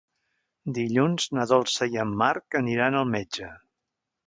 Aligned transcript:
Dilluns 0.77 1.27
na 1.39 1.45
Dolça 1.51 1.89
i 1.97 2.01
en 2.05 2.15
Marc 2.23 2.59
aniran 2.63 3.01
al 3.03 3.13
metge. 3.15 3.55